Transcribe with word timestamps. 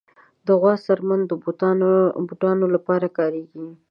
د 0.45 0.47
غوا 0.59 0.73
څرمن 0.85 1.21
د 1.27 1.31
بوټانو 2.59 2.65
لپاره 2.75 3.07
کارېږي. 3.17 3.65